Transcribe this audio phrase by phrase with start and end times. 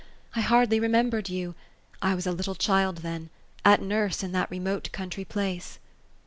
[0.35, 1.53] I hardly remembered you.
[2.01, 3.29] 1 was a little child then;
[3.63, 5.77] at nurse, in that remote country place."